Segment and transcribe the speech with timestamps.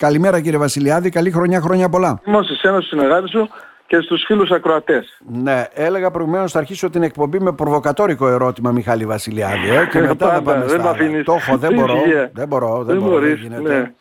[0.00, 2.20] Καλημέρα κύριε Βασιλιάδη, καλή χρονιά, χρόνια πολλά.
[2.26, 3.48] Είμαστε σε ένα συνεργάτη σου
[3.86, 5.20] και στους φίλους ακροατές.
[5.26, 10.32] Ναι, έλεγα προηγουμένως θα αρχίσω την εκπομπή με προβοκατόρικο ερώτημα Μιχάλη Βασιλιάδη ε, και μετά
[10.32, 11.22] θα πάμε δεν στα άλλα.
[11.24, 11.94] Το έχω, δεν μπορώ,
[12.32, 13.74] δεν μπορώ, δεν, Δεν μπορώ, μπορείς, γίνεται.
[13.74, 13.92] ναι.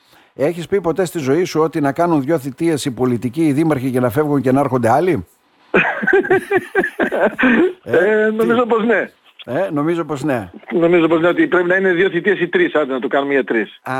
[0.46, 3.92] Έχεις πει ποτέ στη ζωή σου ότι να κάνουν δυο θητείες οι πολιτικοί, οι δήμαρχοι
[3.92, 5.26] και να φεύγουν και να έρχονται άλλοι;
[7.84, 9.10] Ε, νομίζω πως ναι.
[9.46, 10.52] Ε, νομίζω πως ναι.
[10.72, 13.34] Νομίζω πως ναι ότι πρέπει να είναι δύο θητείες ή τρεις, άντε να το κάνουμε
[13.34, 13.79] για τρεις.
[13.84, 13.94] Α,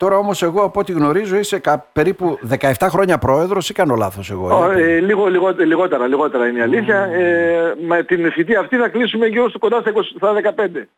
[0.00, 4.30] τώρα όμως εγώ από ό,τι γνωρίζω είσαι κα- περίπου 17 χρόνια πρόεδρος ή κάνω λάθος
[4.30, 4.58] εγώ.
[4.58, 6.96] Ω, ε; ε, λίγο, λίγο, λιγότερα, λιγότερα είναι η αλήθεια.
[7.04, 10.88] Ε, με την θητεία αυτή θα κλείσουμε γύρω στο κοντά στα 20 στα 15.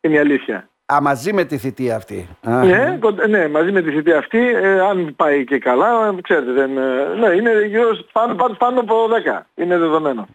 [0.00, 0.68] Είναι η αλήθεια.
[0.92, 2.28] Α, μαζί με τη θητεία αυτή.
[2.42, 6.20] Α, Ναι, κον- ναι, μαζί με τη θητεία αυτή, ε, αν πάει και καλά, ε,
[6.22, 6.82] ξέρετε, δεν, ε,
[7.20, 9.46] ναι, είναι γύρω στο- πάνω, πάνω, πάνω από 10.
[9.54, 10.26] Είναι δεδομένο.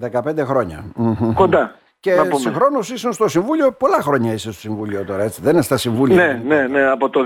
[0.00, 0.84] 15 χρόνια.
[0.94, 1.32] Μμμ.
[1.34, 1.74] Κοντά.
[2.04, 2.38] Και να πούμε.
[2.38, 5.40] συγχρόνως ήσουν στο Συμβούλιο, πολλά χρόνια είσαι στο Συμβούλιο τώρα, έτσι.
[5.42, 6.16] Δεν είναι στα Συμβούλια.
[6.16, 7.24] Ναι, ναι, ναι, από το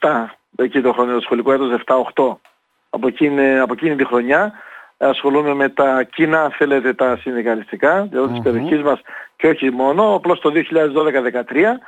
[0.00, 0.08] 2007,
[0.56, 1.82] εκεί το χρόνο, το σχολικό έτος
[2.14, 2.36] 7-8,
[2.90, 4.52] από εκείνη, από εκείνη τη χρονιά,
[4.96, 9.00] ασχολούμαι με τα κοινά, αν θέλετε, τα συνδικαλιστικά, δηλαδή της περιοχής μας
[9.36, 11.78] και όχι μόνο, απλώς το 2012-2013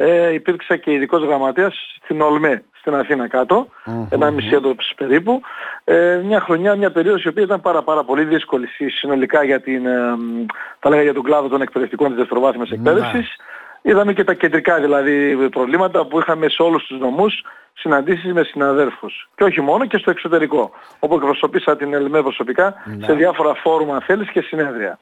[0.00, 3.66] ε, υπήρξα και ειδικός γραμματέας στην Ολμέ, στην Αθήνα κάτω,
[4.10, 5.40] ένα μισή έτος περίπου.
[5.84, 9.60] Ε, μια χρονιά, μια περίοδος η οποία ήταν πάρα, πάρα πολύ δύσκολη συ- συνολικά για,
[9.60, 10.44] την, ε, μ,
[10.78, 13.36] θα λέγα για τον κλάδο των εκπαιδευτικών της δευτεροβάθμιας εκπαίδευσης.
[13.82, 19.28] Είδαμε και τα κεντρικά δηλαδή προβλήματα που είχαμε σε όλους τους νομούς συναντήσεις με συναδέρφους.
[19.36, 20.70] Και όχι μόνο και στο εξωτερικό.
[20.98, 24.98] Όπου εκπροσωπήσα την ΕΛΜΕ προσωπικά σε διάφορα φόρουμα αν θέλεις και συνέδρια.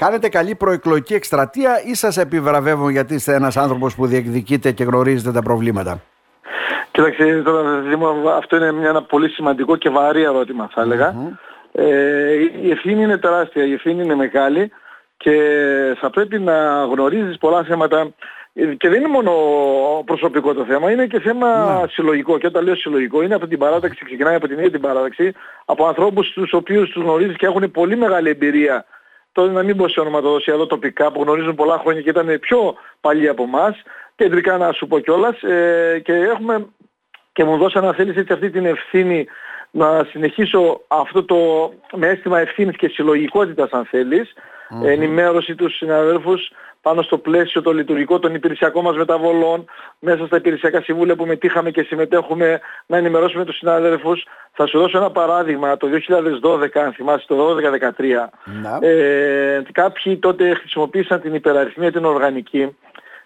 [0.00, 5.32] Κάνετε καλή προεκλογική εκστρατεία ή σας επιβραβεύουν γιατί είστε ένας άνθρωπος που διεκδικείτε και γνωρίζετε
[5.32, 6.02] τα προβλήματα;
[6.90, 11.14] Κοίταξε τώρα Δήμο, αυτό είναι μια, ένα πολύ σημαντικό και βαρύ ερώτημα θα έλεγα.
[11.72, 14.72] Ε, η ευθύνη είναι τεράστια, η ευθύνη είναι μεγάλη
[15.16, 15.34] και
[16.00, 18.12] θα πρέπει να γνωρίζεις πολλά θέματα
[18.54, 19.32] Ε, και δεν είναι μόνο
[20.04, 21.48] προσωπικό το θέμα, είναι και θέμα
[21.90, 22.38] συλλογικό.
[22.38, 25.32] Και όταν λέω συλλογικό, είναι από την παράταξη, ξεκινάει από την ίδια την παράταξη,
[25.64, 28.84] από ανθρώπους τους οποίους τους γνωρίζεις και έχουν πολύ μεγάλη εμπειρία.
[29.32, 32.74] Τώρα να μην πω σε ονοματοδοσία εδώ τοπικά που γνωρίζουν πολλά χρόνια και ήταν πιο
[33.00, 33.82] παλιοί από εμάς,
[34.14, 36.66] κεντρικά να σου πω κιόλας, ε, και έχουμε
[37.32, 39.26] και μου δώσανε αν θέλεις έτσι αυτή την ευθύνη
[39.70, 41.36] να συνεχίσω αυτό το
[41.92, 44.32] με αίσθημα ευθύνης και συλλογικότητας αν θελεις
[44.84, 49.64] ενημέρωση τους συναδέλφους πάνω στο πλαίσιο το λειτουργικό των υπηρεσιακών μας μεταβολών,
[49.98, 54.26] μέσα στα υπηρεσιακά συμβούλια που μετήχαμε και συμμετέχουμε να ενημερώσουμε τους συναδέλφους.
[54.52, 58.30] Θα σου δώσω ένα παράδειγμα, το 2012, αν θυμάσαι, το 2012-2013,
[58.62, 58.86] Να.
[58.88, 62.76] ε, κάποιοι τότε χρησιμοποίησαν την υπεραριθμία την οργανική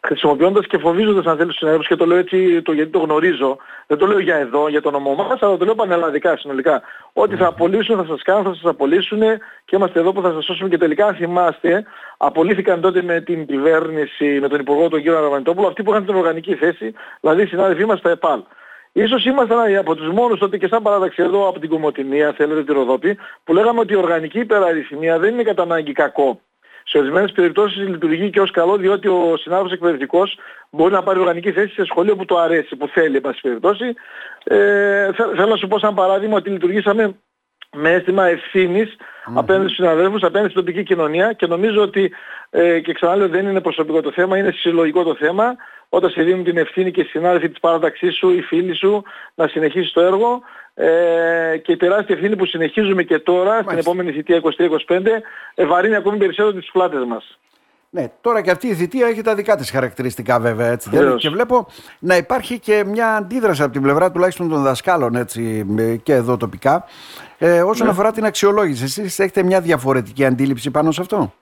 [0.06, 3.56] χρησιμοποιώντας και φοβίζοντας αν θέλεις τους συναδέλφους και το λέω έτσι το, γιατί το γνωρίζω
[3.86, 6.82] δεν το λέω για εδώ, για το νομό μας αλλά το λέω πανελλαδικά συνολικά.
[7.12, 9.20] Ότι θα απολύσουν, θα σας κάνουν, θα σας απολύσουν
[9.64, 10.68] και είμαστε εδώ που θα σας σώσουμε.
[10.68, 11.84] Και τελικά αν θυμάστε
[12.16, 16.14] απολύθηκαν τότε με την κυβέρνηση με τον Υπουργό τον κύριο Αραβανιτόπουλο αυτοί που είχαν την
[16.14, 18.40] οργανική θέση δηλαδή οι συνάδελφοί μας στα ΕΠΑΛ.
[18.92, 22.72] Ίσως ήμασταν από τους μόνους τότε και σαν παράδοξη εδώ από την Κομωτινία, θέλετε τη
[22.72, 26.40] Ροδόπη, που λέγαμε ότι η οργανική υπεραριθμία δεν είναι κατά ανάγκη κακό.
[26.84, 30.38] Σε ορισμένες περιπτώσεις λειτουργεί και ως καλό διότι ο συνάδελφος εκπαιδευτικός
[30.70, 33.94] μπορεί να πάρει οργανική θέση σε σχολείο που του αρέσει, που θέλει, εν πάση περιπτώσει.
[34.44, 37.14] Ε, θε- θέλω να σου πω σαν παράδειγμα ότι λειτουργήσαμε
[37.76, 38.96] με αίσθημα ευθύνης
[39.34, 42.12] απέναντι στους συναδέλφους, απέναντι στην τοπική κοινωνία και νομίζω ότι
[42.50, 45.56] ε, και ξαναλέω δεν είναι προσωπικό το θέμα, είναι συλλογικό το θέμα
[45.88, 49.02] όταν σε δίνουν την ευθύνη και οι συνάδελφοι της παράταξής σου, οι φίλοι σου
[49.34, 50.42] να συνεχίσεις το έργο
[50.74, 54.40] ε, και η τεράστια ευθύνη που συνεχίζουμε και τώρα στην επόμενη θητεία
[54.88, 55.00] 23-25
[55.54, 57.38] ε, βαρύνει ακόμη περισσότερο τις πλάτες μας.
[57.94, 60.88] Ναι, τώρα και αυτή η θητεία έχει τα δικά της χαρακτηριστικά βέβαια έτσι.
[60.88, 61.22] δεν είναι; Βεβαίως.
[61.22, 61.66] Και βλέπω
[61.98, 66.36] να υπάρχει και μια αντίδραση από την πλευρά τουλάχιστον των δασκάλων έτσι ε, και εδώ
[66.36, 66.84] τοπικά
[67.38, 68.84] ε, όσον αφορά την αξιολόγηση.
[68.84, 71.34] Εσείς έχετε μια διαφορετική αντίληψη πάνω σε αυτό;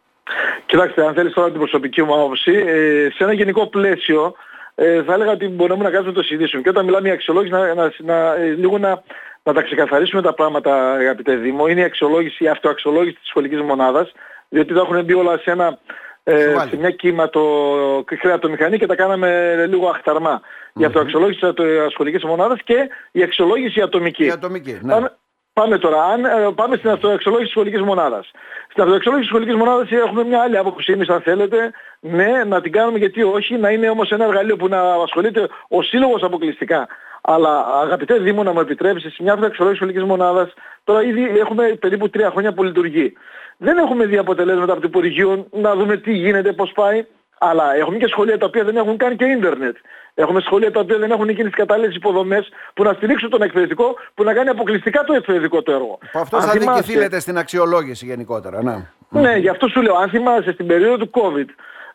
[0.67, 4.35] Κοιτάξτε, αν θέλεις τώρα την προσωπική μου άποψη, ε, σε ένα γενικό πλαίσιο
[4.75, 6.63] ε, θα έλεγα ότι μπορούμε να κάνουμε να το συζητήσουμε.
[6.63, 9.03] Και όταν μιλάμε για αξιολόγηση, να, να, να, ε, λίγο να,
[9.43, 11.67] να τα ξεκαθαρίσουμε τα πράγματα, αγαπητέ Δήμο.
[11.67, 14.13] Είναι η αξιολόγηση, η αυτοαξιολόγηση της σχολικής μονάδας,
[14.49, 15.79] διότι τα έχουν μπει όλα σε, ένα,
[16.25, 16.71] ε, Σοβάλι.
[16.71, 20.41] σε μια κύματο κρεατομηχανή και τα κάναμε λίγο αχταρμά.
[20.75, 24.25] Η αυτοαξιολόγηση της σχολικής μονάδας και η αξιολόγηση ατομική.
[24.25, 24.93] Η ατομική, ναι.
[24.93, 25.17] Πάμε,
[25.53, 28.31] πάμε τώρα, αν, ε, πάμε στην αυτοαξιολόγηση της σχολικής μονάδας.
[28.71, 31.71] Στην αυτοαξιολόγηση της σχολικής μονάδας έχουμε μια άλλη άποψη εμείς αν θέλετε.
[32.01, 35.83] Ναι, να την κάνουμε γιατί όχι, να είναι όμως ένα εργαλείο που να ασχολείται ο
[35.83, 36.89] σύλλογος αποκλειστικά.
[37.23, 40.53] Αλλά αγαπητέ Δήμο να μου επιτρέψεις, σε μια αυτοαξιολόγηση της σχολικής μονάδας,
[40.85, 43.13] τώρα ήδη έχουμε περίπου τρία χρόνια που λειτουργεί.
[43.57, 47.07] Δεν έχουμε δει αποτελέσματα από το Υπουργείο να δούμε τι γίνεται, πώς πάει.
[47.51, 49.77] Αλλά έχουμε και σχολεία τα οποία δεν έχουν καν και ίντερνετ.
[50.15, 53.95] Έχουμε σχολεία τα οποία δεν έχουν εκείνες τις κατάλληλες υποδομές που να στηρίξουν τον εκπαιδευτικό,
[54.15, 55.99] που να κάνει αποκλειστικά το εκπαιδευτικό το έργο.
[56.13, 58.63] Που αυτό Αν θα θυμάσαι- δικηθεί λέτε στην αξιολόγηση γενικότερα.
[58.63, 58.77] Ναι.
[59.09, 61.49] ναι, γι' αυτό σου λέω, αν θυμάσαι στην περίοδο του COVID,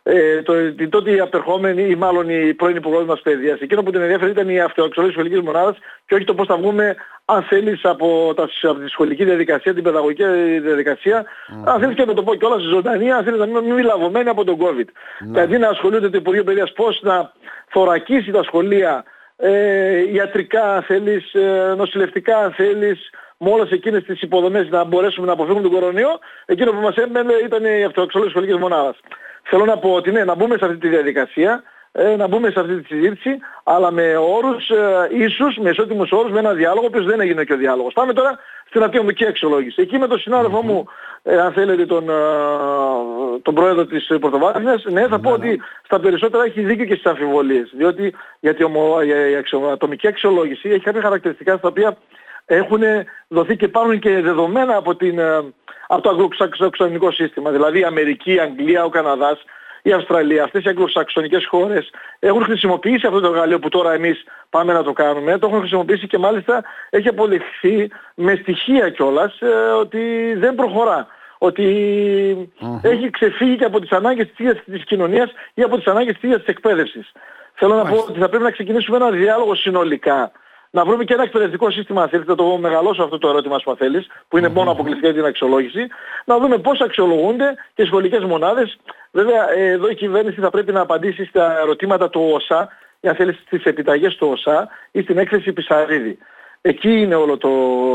[0.10, 3.60] ε, το, την τότε απερχόμενη ή μάλλον η πρώην υπουργός μας παιδείας.
[3.60, 6.96] Εκείνο που την ενδιαφέρει ήταν η αυτοαξιολόγηση σχολικής μονάδας και όχι το πώς θα βγούμε
[7.26, 10.24] αν θέλεις από, τα, από τη σχολική διαδικασία, την παιδαγωγική
[10.60, 11.72] διαδικασία, mm-hmm.
[11.72, 14.44] αν θέλεις και να το πω κιόλας ζωντανή, αν θέλεις να μην, μην λαβωμένοι από
[14.44, 14.86] τον COVID.
[14.86, 15.34] Mm-hmm.
[15.34, 17.32] Και αντί να ασχολούνται το Υπουργείο Παιδείας πώς να
[17.70, 19.04] θωρακίσει τα σχολεία
[19.38, 25.28] ε, ιατρικά αν θέλεις, ε, νοσηλευτικά αν θέλεις, με όλες εκείνες τις υποδομές να μπορέσουμε
[25.28, 29.00] να αποφύγουμε τον κορονοϊό, εκείνο που μας έμενε ήταν η αυτοαξιολόγηση σχολικής μονάδας.
[29.50, 32.60] Θέλω να πω ότι ναι, να μπούμε σε αυτή τη διαδικασία, ε, να μπούμε σε
[32.60, 36.88] αυτή τη συζήτηση, αλλά με όρους ε, ίσους, με ισότιμους όρους, με ένα διάλογο, ο
[36.88, 37.94] οποίος δεν έγινε και ο διάλογος.
[37.94, 39.82] Πάμε τώρα στην ατομική αξιολόγηση.
[39.82, 40.86] Εκεί με τον συνάδελφό μου,
[41.24, 42.14] ε, αν θέλετε, τον, ε,
[43.42, 47.72] τον πρόεδρο της Πρωτοβάθμιας, ναι, θα πω ότι στα περισσότερα έχει δίκιο και στις αμφιβολίες.
[47.78, 48.68] Διότι γιατί η
[49.72, 51.98] ατομική αξιολόγηση έχει κάποια χαρακτηριστικά στα οποία
[52.48, 52.82] έχουν
[53.28, 55.38] δοθεί και υπάρχουν και δεδομένα από, την, ε,
[55.88, 57.52] από το αγγλοσαξονικό σύστημα.
[57.52, 59.44] Δηλαδή η Αμερική, η Αγγλία, ο Καναδάς,
[59.82, 61.90] η Αυστραλία, αυτές οι αγγλοσαξονικές χώρες
[62.20, 65.38] έχουν χρησιμοποιήσει αυτό το εργαλείο που τώρα εμείς πάμε να το κάνουμε.
[65.38, 69.48] Το έχουν χρησιμοποιήσει και μάλιστα έχει αποδειχθεί με στοιχεία κιόλας ε,
[69.80, 71.08] ότι δεν προχωρά.
[72.82, 76.24] έχει ξεφύγει και από τις ανάγκες της ίδιας της κοινωνίας ή από τις ανάγκες της
[76.24, 77.12] ίδιας της εκπαίδευσης.
[77.54, 80.32] Θέλω να πω ότι θα πρέπει να ξεκινήσουμε ένα διάλογο συνολικά
[80.72, 84.08] να βρούμε και ένα εκπαιδευτικό σύστημα, αν θέλετε, το μεγαλώσω αυτό το ερώτημα σου, θέλεις,
[84.28, 85.88] που είναι μόνο αποκλειστικά για την αξιολόγηση,
[86.26, 88.78] να δούμε πώς αξιολογούνται και οι σχολικές μονάδες.
[89.12, 92.70] Βέβαια, εδώ η κυβέρνηση θα πρέπει να απαντήσει στα ερωτήματα του ΩΣΑ,
[93.02, 96.18] αν θέλεις, στις επιταγές του ΩΣΑ ή στην έκθεση Πισαρίδη.
[96.62, 97.50] Εκεί είναι όλο το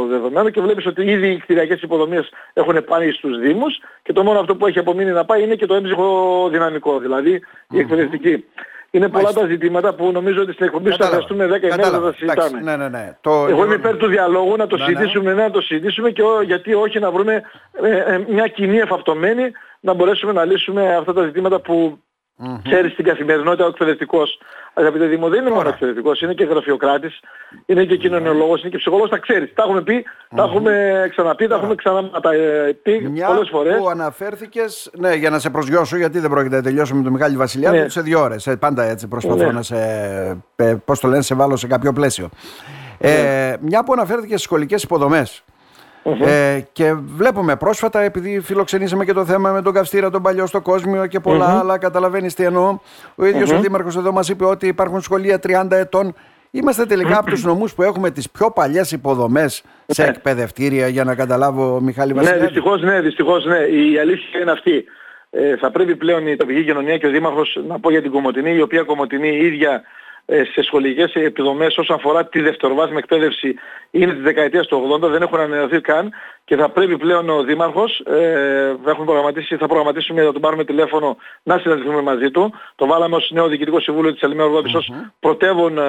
[0.08, 4.38] δεδομένο και βλέπεις ότι ήδη οι κτηριακές υποδομίες έχουν πάει στους Δήμους και το μόνο
[4.38, 8.44] αυτό που έχει απομείνει να πάει είναι και το έμψυχο δυναμικό, δηλαδή η εκπαιδευτική.
[8.94, 12.12] Είναι πολλά τα ζητήματα που νομίζω ότι στην εκπομπή θα χρειαστούμε 10 ημέρες να τα
[12.16, 12.60] συζητάμε.
[12.60, 13.16] Ναι, ναι, ναι.
[13.20, 13.46] Το...
[13.48, 14.88] Εγώ είμαι υπέρ του διαλόγου να το ναι, ναι.
[14.90, 15.42] συζητήσουμε, ναι.
[15.42, 17.42] να το συζητήσουμε και γιατί όχι να βρούμε
[17.82, 21.98] ε, ε, μια κοινή εφαυτομένη να μπορέσουμε να λύσουμε αυτά τα ζητήματα που
[22.44, 22.60] Mm-hmm.
[22.62, 24.38] Ξέρεις στην καθημερινότητα ο εκπαιδευτικός.
[24.74, 27.20] Αγαπητέ Δήμο, δεν είναι μόνο εκπαιδευτικός, είναι και γραφειοκράτης,
[27.66, 29.52] είναι και κοινωνιολόγος, είναι και ψυχολόγος, τα ξέρεις.
[29.54, 30.04] Τα έχουμε πει,
[30.36, 33.76] τα έχουμε ξαναπεί, τα έχουμε ξαναπεί Μια πολλές φορές.
[33.76, 37.36] που αναφέρθηκες, ναι, για να σε προσγειώσω, γιατί δεν πρόκειται να τελειώσουμε με τον Μιχάλη
[37.36, 37.88] Βασιλιάδη, ναι.
[37.88, 38.46] σε δύο ώρες.
[38.46, 39.52] Ε, πάντα έτσι προσπαθώ ναι.
[39.52, 39.76] να σε,
[40.56, 42.28] ε, πώς το λένε, σε βάλω σε κάποιο πλαίσιο.
[42.98, 43.56] Ε, ναι.
[43.60, 44.86] μια που αναφέρθηκες στις σχολικές
[46.02, 50.46] υποδομές, ε, και βλέπουμε πρόσφατα, επειδή φιλοξενήσαμε και το θέμα με τον Καυστήρα, τον παλιό
[50.46, 52.78] στο Κόσμιο και πολλά άλλα, καταλαβαίνεις τι εννοώ.
[53.14, 56.14] Ο ίδιος ο Δήμαρχος εδώ μας είπε ότι υπάρχουν σχολεία 30 ετών.
[56.50, 60.08] Είμαστε τελικά από τους νομούς που έχουμε τις πιο παλιές υποδομές σε ναι.
[60.08, 62.36] εκπαιδευτήρια, για να καταλάβω, Μιχάλη Βασιλιά.
[62.36, 63.58] Ναι, δυστυχώς ναι, δυστυχώς, ναι.
[63.58, 64.84] Η αλήθεια είναι αυτή.
[65.30, 68.54] Ε, θα πρέπει πλέον η τοπική κοινωνία και ο Δήμαρχος να πω για την Κομωτινή,
[68.54, 69.80] η οποία Κομωτινή η ίδια ε,
[70.26, 73.54] σε σχολικές επιδομές όσον αφορά τη δευτεροβάθμια εκπαίδευση
[73.90, 76.12] είναι της δεκαετίας του 80, δεν έχουν ανανεωθεί καν
[76.44, 81.16] και θα πρέπει πλέον ο Δήμαρχος, ε, έχουμε προγραμματίσει, θα προγραμματίσουμε να τον πάρουμε τηλέφωνο
[81.42, 82.52] να συναντηθούμε μαζί του.
[82.74, 85.82] Το βάλαμε ως νέο Διοικητικό Συμβούλιο της Ελληνικής Ορδόπης ως πρωτεύον, ε,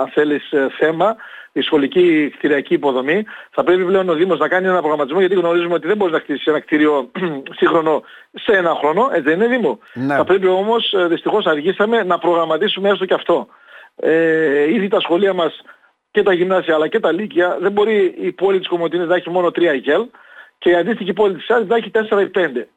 [0.00, 1.16] αν θέλεις, ε, θέμα
[1.52, 3.24] η σχολική κτηριακή υποδομή.
[3.50, 6.18] Θα πρέπει πλέον ο Δήμος να κάνει ένα προγραμματισμό γιατί γνωρίζουμε ότι δεν μπορεί να
[6.18, 7.10] χτίσει ένα κτίριο
[7.58, 8.02] σύγχρονο
[8.32, 9.78] σε ένα χρόνο, έτσι δεν είναι Δήμο.
[9.94, 10.14] Ναι.
[10.14, 13.48] Θα πρέπει όμως, δυστυχώς αργήσαμε, να προγραμματίσουμε έστω και αυτό
[13.96, 15.60] ε, ήδη τα σχολεία μας
[16.10, 19.30] και τα γυμνάσια αλλά και τα λύκεια δεν μπορεί η πόλη της Κομωτινής να έχει
[19.30, 20.06] μόνο 3 ΕΚΕΛ
[20.58, 22.68] και η αντίστοιχη πόλη της Άλης να έχει 4 ή 5.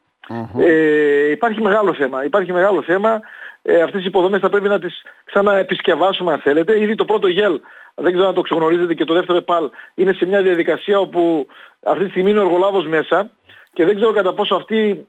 [0.58, 2.24] Ε, υπάρχει μεγάλο θέμα.
[2.24, 3.20] Υπάρχει μεγάλο θέμα.
[3.62, 6.80] Ε, αυτές οι υποδομές θα πρέπει να τις ξαναεπισκευάσουμε αν θέλετε.
[6.80, 7.60] Ήδη το πρώτο ΓΕΛ,
[7.94, 11.46] δεν ξέρω αν το ξεγνωρίζετε και το δεύτερο ΕΠΑΛ, είναι σε μια διαδικασία όπου
[11.82, 13.30] αυτή τη στιγμή είναι ο εργολάβος μέσα
[13.72, 15.06] και δεν ξέρω κατά πόσο αυτή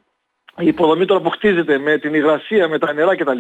[0.58, 3.40] η υποδομή τώρα που χτίζεται με την υγρασία, με τα νερά κτλ.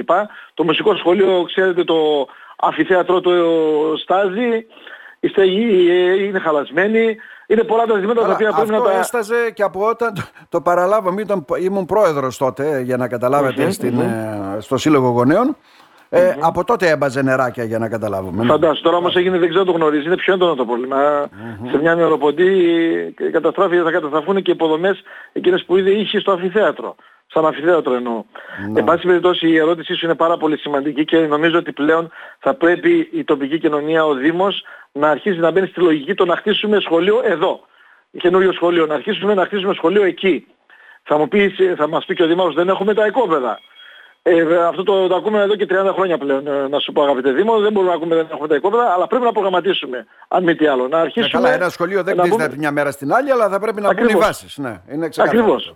[0.54, 2.28] Το μουσικό σχολείο, ξέρετε, το
[2.58, 3.32] αφιθέατρο το
[3.98, 4.66] στάζει,
[5.20, 7.16] η στεγή ε, είναι χαλασμένη.
[7.48, 8.84] Είναι πολλά τα ζητήματα τα οποία πρέπει να τα...
[8.84, 11.24] Αυτό έσταζε και από όταν το, το παραλάβαμε,
[11.62, 15.58] ήμουν πρόεδρος τότε, για να καταλαβετε στην, ε, στο Σύλλογο Γονέων.
[16.10, 16.38] Ε, mm-hmm.
[16.42, 18.46] Από τότε έμπαζε νεράκια για να καταλάβουμε.
[18.46, 18.80] Φαντάζομαι.
[18.82, 21.30] Τώρα όμως έγινε, δεν ξέρω το γνωρίζει, είναι πιο έντονο το πρόβλημα.
[21.72, 22.52] Σε μια νεροποντή
[23.32, 25.02] καταστράφει, θα καταστραφούν και υποδομές
[25.34, 26.96] εκείνες που ήδη είχε στο αμφιθέατρο.
[27.28, 28.24] Σαν αμφιθέατρο εννοώ.
[28.72, 28.80] Ναι.
[28.80, 32.54] Εν πάση περιπτώσει η ερώτησή σου είναι πάρα πολύ σημαντική και νομίζω ότι πλέον θα
[32.54, 36.80] πρέπει η τοπική κοινωνία, ο Δήμος, να αρχίσει να μπαίνει στη λογική το να χτίσουμε
[36.80, 37.60] σχολείο εδώ.
[38.18, 40.48] Καινούριο σχολείο, να αρχίσουμε να χτίσουμε σχολείο εκεί.
[41.04, 43.60] Θα, μου πεις, θα μας πει και ο Δήμαρχος δεν έχουμε τα οικόπεδα.
[44.22, 47.32] Ε, αυτό το, το ακούμε εδώ και 30 χρόνια πλέον, ε, να σου πω αγαπητέ
[47.32, 47.60] Δήμο.
[47.60, 50.68] Δεν μπορούμε να ακούμε, δεν έχουμε τα οικόπεδα, αλλά πρέπει να προγραμματίσουμε, αν μη τι
[50.68, 50.88] άλλο.
[50.88, 51.40] Να αρχίσουμε...
[51.40, 52.58] Ε, καλά, ένα σχολείο δεν κτίζεται πούμε...
[52.58, 54.58] μια μέρα στην άλλη, αλλά θα πρέπει να μπουν οι βάσεις.
[54.58, 55.76] Ναι, είναι Ακριβώς.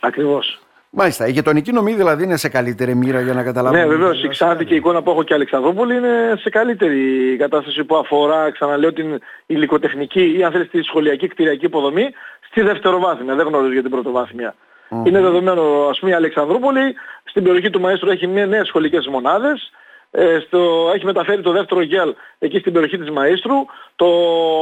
[0.00, 0.60] Ακριβώς.
[0.90, 1.26] Μάλιστα.
[1.26, 3.80] Η γειτονική νομή δηλαδή είναι σε καλύτερη μοίρα για να καταλάβουμε.
[3.80, 4.22] Ναι, βεβαίως.
[4.22, 8.50] Η Ξάνθη και η εικόνα που έχω και Αλεξανδρόπολη είναι σε καλύτερη κατάσταση που αφορά,
[8.50, 12.10] ξαναλέω, την υλικοτεχνική ή αν θέλεις τη σχολιακή κτηριακή υποδομή
[12.50, 13.34] στη δευτεροβάθμια.
[13.34, 14.54] Δεν γνωρίζω για την πρωτοβάθμια.
[15.04, 19.58] Είναι δεδομένο, ας πούμε η Αλεξανδρούπολη, στην περιοχή του Μαΐστρου έχει μια νέες σχολικές μονάδες,
[19.62, 19.72] ε,
[20.46, 23.56] στο, έχει μεταφέρει το δεύτερο ΓΕΛ εκεί στην περιοχή της Μαΐστρου,
[23.96, 24.06] το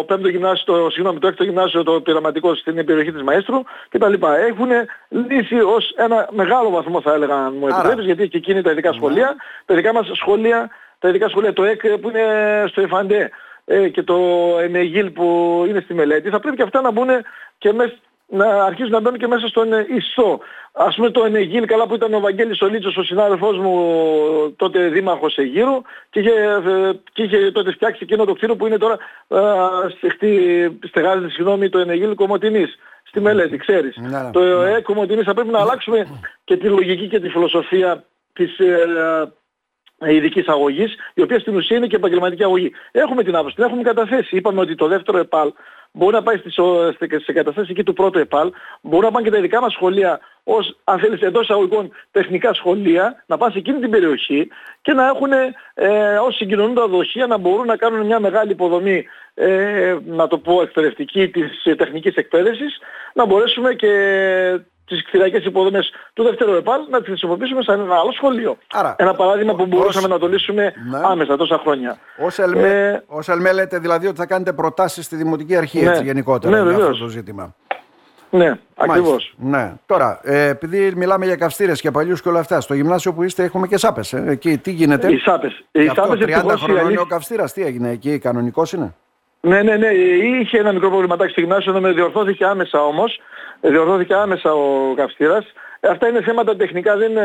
[0.07, 4.13] πέμπτο γυμνάσιο, το, συγγνώμη, το έκτο γυμνάσιο το πειραματικό στην περιοχή της Μαΐστρου κτλ.
[4.49, 4.69] Έχουν
[5.09, 8.91] λύσει ως ένα μεγάλο βαθμό θα έλεγα αν μου επιτρέπεις, γιατί εκεί εκείνη τα ειδικά
[8.91, 8.97] ναι.
[8.97, 13.31] σχολεία, τα ειδικά μας σχολεία, τα ειδικά σχολεία, το ΕΚ που είναι στο ΕΦΑΝΤΕ
[13.65, 14.17] ε, και το
[14.61, 17.09] ΕΝΕΓΙΛ που είναι στη μελέτη, θα πρέπει και αυτά να μπουν
[17.59, 17.95] και μέσα
[18.27, 20.41] να αρχίσουν να μπαίνουν και μέσα στον ΙΣΟ.
[20.73, 25.37] Ας πούμε το Ενεγίλ καλά που ήταν ο Βαγγέλης Ολίτσος, ο συνάδελφός μου τότε δήμαρχος
[25.37, 28.99] Αιγύρου και είχε, ε, και είχε τότε φτιάξει εκείνο το κτίριο που είναι τώρα
[30.89, 33.97] στεγάζεται συγγνώμη το Ενεγίλ Κομωτινής στη μελέτη, ξέρεις.
[33.97, 34.31] Ναι, ναι.
[34.31, 36.07] το ΕΕ Κομωτινής θα πρέπει να αλλάξουμε
[36.45, 41.87] και τη λογική και τη φιλοσοφία της ε, ειδικής αγωγής, η οποία στην ουσία είναι
[41.87, 42.73] και επαγγελματική αγωγή.
[42.93, 44.37] Έχουμε την άποψη, την έχουμε καταθέσει.
[44.37, 45.53] Είπαμε ότι το δεύτερο ΕΠΑΛ
[45.97, 46.55] μπορεί να πάει στις,
[46.95, 50.79] στις εγκαταστάσεις εκεί του πρώτου ΕΠΑΛ, μπορεί να πάνε και τα δικά μας σχολεία ως,
[50.85, 54.49] αν θέλεις, εντός εισαγωγικών τεχνικά σχολεία, να πάνε σε εκείνη την περιοχή
[54.83, 55.33] και να έχουν
[55.75, 60.63] ε, ως συγκοινωνούντα δοχεία να μπορούν να κάνουν μια μεγάλη υποδομή, ε, να το πω
[60.63, 62.79] εκπαιδευτική της τεχνικής εκπαίδευσης,
[63.13, 63.91] να μπορέσουμε και
[64.87, 68.57] τις κτηριακές υποδομές του δεύτερου ΕΠΑΛ να τις χρησιμοποιήσουμε σαν ένα άλλο σχολείο.
[68.73, 70.99] Άρα, ένα παράδειγμα που μπορούσαμε να το λύσουμε ναι.
[71.03, 71.99] άμεσα τόσα χρόνια.
[72.19, 75.91] Ως ΕΛΜΕ, ε, ως ΕΛΜΕ λέτε δηλαδή ότι θα κάνετε προτάσεις στη Δημοτική Αρχή ναι,
[75.91, 77.55] έτσι, γενικότερα ναι, για αυτό το ζήτημα.
[78.31, 79.35] Ναι, ακριβώς.
[79.37, 79.73] Ναι.
[79.87, 83.43] Τώρα, ε, επειδή μιλάμε για καυστήρες και παλιούς και όλα αυτά, στο γυμνάσιο που είστε
[83.43, 84.13] έχουμε και σάπες.
[84.13, 84.25] Ε.
[84.27, 85.65] Εκεί τι γίνεται; Οι σάπες.
[85.73, 88.95] Οι σάπες 30 χρονών ο καυστήρας, τι έγινε εκεί, κανονικός είναι;
[89.41, 89.89] Ναι, ναι, ναι.
[90.41, 93.21] Είχε ένα μικρό προβληματάκι στο γυμνάσιο, με διορθώθηκε άμεσα όμως.
[93.61, 95.53] Διορθώθηκε άμεσα ο καυστήρας.
[95.81, 97.19] Ε, αυτά είναι θέματα τεχνικά, δεν,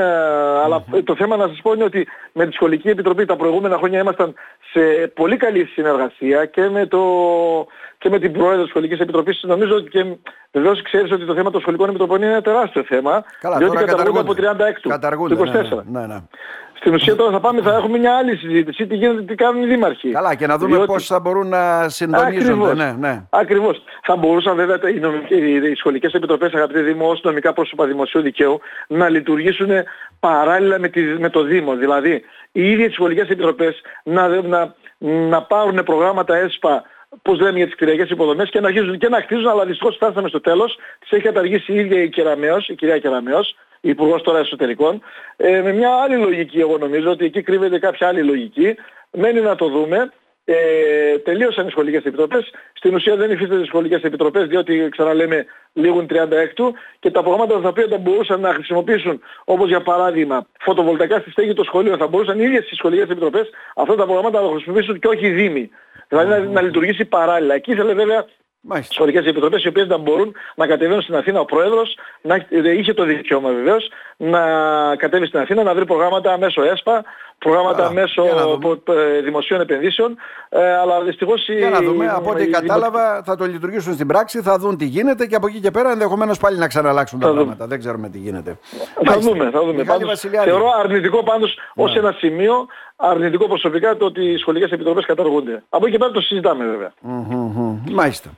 [0.64, 4.00] αλλά το θέμα να σας πω είναι ότι με τη Σχολική Επιτροπή τα προηγούμενα χρόνια
[4.00, 4.34] ήμασταν
[4.72, 7.02] σε πολύ καλή συνεργασία και με, το,
[7.98, 9.44] και με την Πρόεδρο της Σχολικής Επιτροπής.
[9.44, 10.06] Νομίζω ότι και
[10.52, 13.24] βεβαίως ξέρεις ότι το θέμα των σχολικών επιτροπών είναι ένα τεράστιο θέμα.
[13.40, 14.36] Καλά, διότι καταργούνται από 36
[14.82, 14.90] του,
[15.38, 15.84] 24.
[15.86, 16.18] Ναι, ναι, ναι.
[16.82, 19.66] Στην ουσία τώρα θα πάμε, θα έχουμε μια άλλη συζήτηση, τι γίνεται, τι κάνουν οι
[19.66, 20.12] δήμαρχοι.
[20.12, 20.92] Καλά και να δούμε Διότι...
[20.92, 22.52] πώς θα μπορούν να συντονίζονται.
[22.52, 22.78] Ακριβώς.
[22.78, 23.24] Ναι, ναι.
[23.30, 23.84] Ακριβώς.
[24.04, 25.40] Θα μπορούσαν βέβαια οι, νομικές,
[25.72, 28.41] οι σχολικές επιτροπές αγαπητοί Δήμο ως νομικά πρόσωπα δημοσίου δικαίου
[28.88, 29.70] να λειτουργήσουν
[30.20, 31.76] παράλληλα με, τη, με το Δήμο.
[31.76, 36.84] Δηλαδή οι ίδιες οι σχολικές επιτροπές να, να, να πάρουν προγράμματα ΕΣΠΑ
[37.22, 40.28] πώς λέμε για τις κτηριακές υποδομές και να αρχίζουν και να χτίζουν, αλλά δυστυχώς φτάσαμε
[40.28, 45.02] στο τέλος, τις έχει καταργήσει η ίδια η Κεραμέως, η κυρία Κεραμέως, Υπουργός τώρα Εσωτερικών,
[45.38, 48.76] ε, με μια άλλη λογική εγώ νομίζω ότι εκεί κρύβεται κάποια άλλη λογική.
[49.12, 50.12] Μένει να το δούμε.
[50.46, 52.54] Ε, τελείωσαν οι σχολικές επιτροπές.
[52.74, 57.68] Στην ουσία δεν υφίστανται οι σχολικές επιτροπές διότι ξαναλέμε λίγουν 36 και τα προγράμματα τα
[57.68, 62.40] οποία θα μπορούσαν να χρησιμοποιήσουν όπως για παράδειγμα φωτοβολταϊκά στη στέγη των σχολείων θα μπορούσαν
[62.40, 65.70] οι ίδιες οι σχολικές επιτροπές αυτά τα προγράμματα να χρησιμοποιήσουν και όχι οι δήμοι.
[66.08, 67.54] Δηλαδή να, να λειτουργήσει παράλληλα.
[67.56, 68.26] Εκεί ήθελε βέβαια
[68.64, 68.94] Μάλιστα.
[68.94, 72.94] σχολικές επιτροπές οι οποίες να μπορούν να κατεβαίνουν στην Αθήνα ο Πρόεδρος, να, ε, είχε
[72.94, 74.42] το δικαίωμα βεβαίως, να
[74.96, 77.04] κατέβει στην Αθήνα να βρει προγράμματα μέσω ΕΣΠΑ,
[77.38, 78.24] προγράμματα Άρα, μέσω
[78.88, 80.18] ε, δημοσίων επενδύσεων,
[80.50, 81.50] ε, αλλά δυστυχώς...
[81.50, 85.26] Για να δούμε, από ό,τι κατάλαβα θα το λειτουργήσουν στην πράξη, θα δουν τι γίνεται
[85.26, 87.68] και από εκεί και πέρα ενδεχομένως πάλι να ξαναλλάξουν τα πράγματα.
[87.68, 88.58] Δεν ξέρουμε τι γίνεται.
[89.06, 89.84] Θα δούμε, θα δούμε.
[89.84, 91.84] Πάντως, θεωρώ αρνητικό πάντως ναι.
[91.84, 92.68] ως ένα σημείο
[93.02, 95.64] αρνητικό προσωπικά το ότι οι σχολικές επιτροπές καταργούνται.
[95.70, 96.94] Από εκεί και πέρα το συζητάμε βέβαια.
[97.08, 97.92] Mm-hmm.
[97.92, 98.30] Μάλιστα.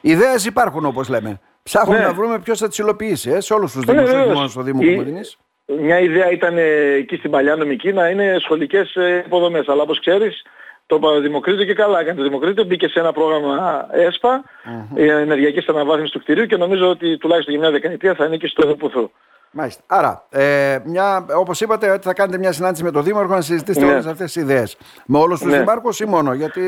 [0.00, 1.40] Ιδέες υπάρχουν όπως λέμε.
[1.62, 2.04] Ψάχνουμε ναι.
[2.04, 4.62] να βρούμε ποιος θα τις υλοποιήσει ε, σε όλους τους ναι, Δήμους, όχι μόνο στο
[4.62, 5.38] Δήμο Κομωτινής.
[5.80, 9.68] Μια ιδέα ήταν ε, εκεί στην παλιά νομική να είναι σχολικές ε, υποδομές.
[9.68, 10.42] Αλλά όπως ξέρεις
[10.86, 12.16] το Δημοκρίτο και καλά έκανε.
[12.16, 14.96] Το Δημοκρίτο μπήκε σε ένα πρόγραμμα ΕΣΠΑ, mm-hmm.
[14.96, 19.10] ενεργειακής αναβάθμισης του κτηρίου και νομίζω ότι τουλάχιστον για μια δεκαετία θα ανήκει στο Εδωπουθού.
[19.56, 19.82] Μάλιστα.
[19.86, 23.86] Άρα, ε, μια, όπως είπατε, ότι θα κάνετε μια συνάντηση με τον Δήμαρχο να συζητήσετε
[23.86, 23.92] ναι.
[23.92, 24.76] όλες αυτές τις ιδέες.
[25.06, 25.58] Με όλους τους ναι.
[25.58, 26.62] Δημάρχους ή μόνο, γιατί...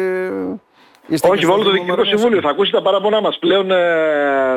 [1.09, 2.40] Είστε Όχι, με όλο το Διοικητικό Συμβούλιο.
[2.40, 3.38] Θα ακούσει τα παράπονά μας.
[3.38, 3.76] Πλέον ε,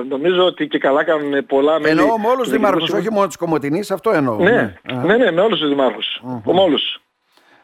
[0.10, 2.00] νομίζω ότι και καλά κάνουν πολλά μέλη.
[2.00, 4.36] Εννοώ με όλους τους δημάρχους, όχι μόνο της Κομωτινής, αυτό εννοώ.
[4.36, 6.22] Ναι, ναι, ναι, ναι με όλους τους δημάρχους.
[6.24, 6.54] Mm-hmm.
[6.54, 7.02] Με όλους.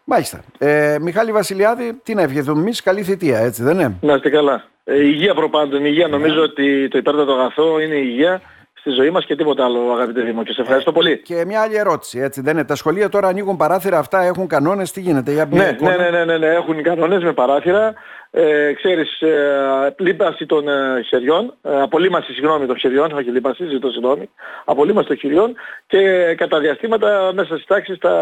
[0.03, 0.43] Μάλιστα.
[0.57, 4.63] Ε, Μιχάλη Βασιλιάδη, τι να ευχηθούμε εμείς, καλή θητεία, έτσι δεν είναι; Να είστε καλά.
[4.83, 6.07] Ε, υγεία προπάντων, υγεία.
[6.07, 6.17] Ναι.
[6.17, 8.41] Νομίζω ότι το υπέρτατο αγαθό είναι η υγεία
[8.85, 11.17] στη ζωή μας και τίποτα άλλο αγαπητέ Δήμο και σε ευχαριστώ πολύ.
[11.17, 14.91] Και μια άλλη ερώτηση, έτσι δεν είναι; Τα σχολεία τώρα ανοίγουν παράθυρα, αυτά έχουν κανόνες,
[14.91, 17.93] τι γίνεται για ναι, ναι, ναι, ναι, ναι, ναι, έχουν κανόνες με παράθυρα.
[18.31, 23.89] Ε, ξέρεις, ε, λίπαση των ε, χεριών, ε, απολύμαση συγγνώμη των χεριών, όχι λίπαση, ζητώ
[23.89, 24.29] συγγνώμη,
[24.65, 25.55] απολύμαση των χεριών
[25.87, 25.99] και
[26.37, 28.13] κατά διαστήματα μέσα στις τάξεις τα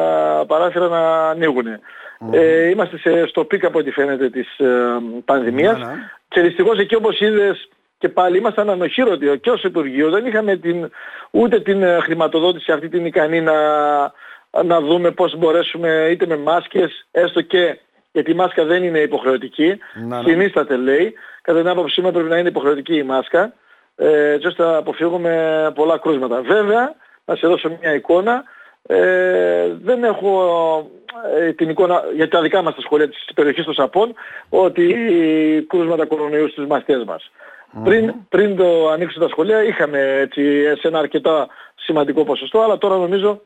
[0.48, 1.66] παράθυρα να ανοίγουν.
[2.32, 4.66] Ε, είμαστε σε, στο peak από ό,τι φαίνεται της ε,
[5.26, 5.94] πανδημίας ναι, ναι.
[6.28, 7.70] και δυστυχώς εκεί όπως είδες
[8.04, 10.90] και πάλι ήμασταν ανοχύρωτοι και ως Υπουργείο δεν είχαμε την,
[11.32, 13.54] ούτε την ε, χρηματοδότηση αυτή την ικανή να,
[14.64, 17.80] να δούμε πώς μπορέσουμε είτε με μάσκες έστω και
[18.12, 20.30] γιατί η μάσκα δεν είναι υποχρεωτική, να, ναι.
[20.30, 23.54] συνίσταται λέει, κατά την άποψή μου πρέπει να είναι υποχρεωτική η μάσκα
[23.96, 26.42] ε, έτσι ώστε να αποφύγουμε πολλά κρούσματα.
[26.42, 26.96] Βέβαια,
[27.26, 28.44] να σε δώσω μια εικόνα,
[28.88, 30.34] ε, δεν έχω
[31.40, 34.14] ε, την εικόνα για τα δικά μας τα σχολεία της περιοχής των Σαπών
[34.50, 34.96] ότι
[35.68, 37.32] κρούσματα κορονοϊούς στις μαθητές μας.
[37.84, 40.42] Πριν, πριν το ανοίξουν τα σχολεία είχαμε έτσι,
[40.80, 43.42] σε ένα αρκετά σημαντικό ποσοστό, αλλά τώρα νομίζω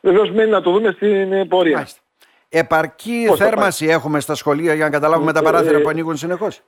[0.00, 1.76] βεβαίως μένει να το δούμε στην πορεία.
[1.76, 2.00] Μάλιστα.
[2.48, 6.60] Επαρκή θέρμαση έχουμε στα σχολεία για να καταλάβουμε τα παράθυρα ε, που ανοίγουν συνεχώς;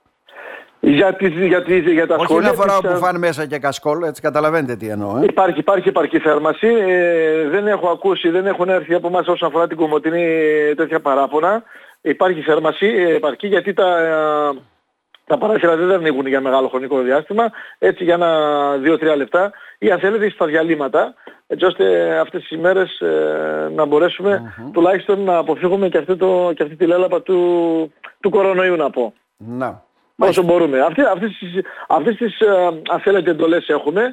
[0.80, 2.50] Για, τις, για, τις, για τα Όχι σχολεία...
[2.50, 5.18] Όχι φορά που φάνε μέσα και κασκόλ, έτσι καταλαβαίνετε τι εννοώ.
[5.18, 6.66] Ε; Υπάρχει, υπάρχει επαρκή θέρμαση.
[6.66, 10.26] Ε, δεν έχω ακούσει, δεν έχουν έρθει από εμάς όσον αφορά την Κομωτινή
[10.76, 11.62] τέτοια παράπονα.
[12.00, 14.58] Υπάρχει θέρμαση ε, επαρκή γιατί τα, ε,
[15.32, 17.50] τα παράθυρα δεν ανοίγουν για μεγάλο χρονικό διάστημα.
[17.78, 18.30] Έτσι για ένα
[18.84, 21.14] 2-3 λεπτά ή αν θέλετε στα διαλύματα
[21.46, 26.62] έτσι ώστε αυτές τις ημέρες ε, να μπορεσουμε τουλάχιστον να αποφύγουμε και αυτή, το, και
[26.62, 27.38] αυτή τη λέλαπα του,
[28.20, 29.14] του κορονοϊού να πω.
[29.36, 29.82] Να.
[30.16, 30.80] Όσο μπορούμε.
[30.80, 31.48] Αυτές, αυτές τις,
[31.88, 34.12] αυτές τις ε, αν θέλετε εντολές έχουμε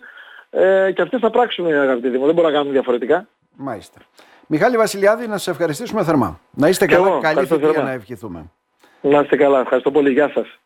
[0.50, 2.26] ε, και αυτές θα πράξουμε αγαπητοί Δήμο.
[2.26, 3.28] Δεν μπορούμε να κάνουμε διαφορετικά.
[3.56, 4.00] Μάλιστα.
[4.48, 6.40] Μιχάλη Βασιλιάδη, να σε ευχαριστήσουμε θερμά.
[6.52, 7.20] Να είστε καλά.
[7.22, 8.52] Καλή θητεία να ευχηθούμε.
[9.02, 9.60] Να είστε καλά.
[9.60, 10.12] Ευχαριστώ πολύ.
[10.12, 10.58] Γεια σας.